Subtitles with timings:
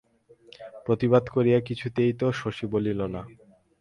[0.85, 3.21] প্রতিবাদ করিয়া কিছুই তো শশী বলিল না।